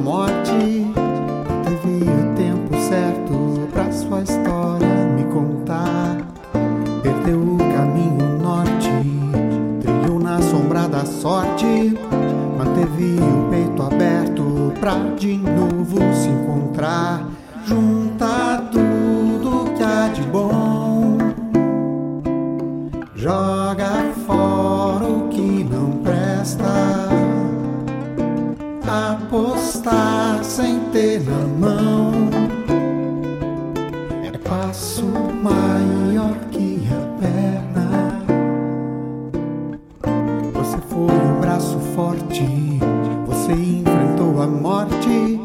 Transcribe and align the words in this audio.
morte. 0.00 0.86
Teve 1.64 2.04
o 2.04 2.34
tempo 2.34 2.76
certo 2.88 3.68
pra 3.72 3.92
sua 3.92 4.22
história 4.22 4.88
me 5.16 5.24
contar. 5.24 6.16
Perdeu 7.02 7.38
o 7.38 7.58
caminho 7.58 8.38
norte, 8.42 8.90
trilhou 9.80 10.18
na 10.18 10.40
sombra 10.42 10.88
da 10.88 11.04
sorte. 11.04 11.96
Manteve 12.56 13.16
o 13.20 13.50
peito 13.50 13.82
aberto 13.82 14.72
pra 14.80 14.94
de 15.16 15.36
novo 15.36 15.98
se 16.14 16.28
encontrar. 16.28 17.26
Junta 17.64 18.62
tudo 18.72 19.72
que 19.76 19.82
há 19.82 20.08
de 20.08 20.22
bom. 20.22 21.18
Joga 23.14 24.12
fora 24.26 25.04
o 25.04 25.28
que 25.28 25.64
não 25.64 25.92
presta 26.02 27.10
estar 29.60 30.42
sem 30.42 30.80
ter 30.92 31.20
na 31.20 31.46
mão 31.58 32.10
é 34.24 34.38
passo 34.38 35.04
maior 35.42 36.34
que 36.50 36.88
a 36.90 37.20
perna. 37.20 38.22
Você 40.54 40.78
foi 40.88 41.12
um 41.12 41.40
braço 41.40 41.78
forte, 41.94 42.46
você 43.26 43.52
enfrentou 43.52 44.42
a 44.42 44.46
morte. 44.46 45.40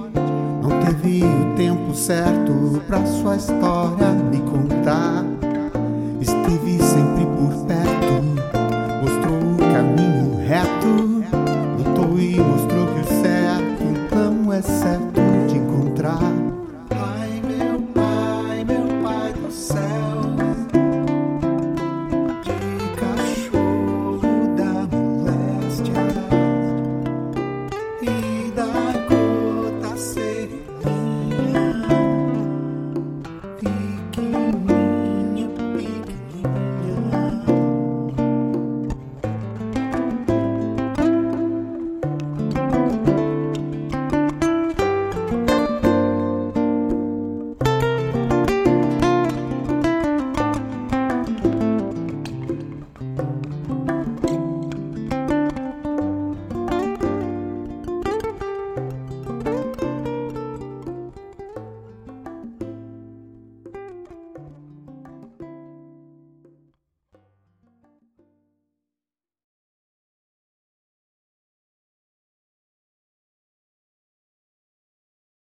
Não 0.61 0.79
teve 0.81 1.23
o 1.23 1.55
tempo 1.55 1.93
certo 1.93 2.81
pra 2.87 3.05
sua 3.05 3.35
história 3.35 4.11
me 4.31 4.39
contar. 4.39 5.25
Estive 6.21 6.81
sempre 6.81 7.24